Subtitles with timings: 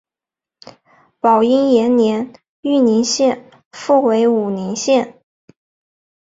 [1.19, 5.19] 宝应元年豫宁县复为武宁县。